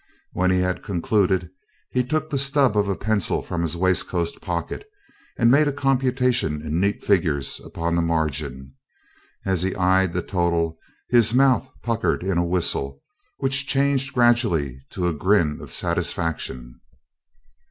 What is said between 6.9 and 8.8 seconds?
figures upon the margin.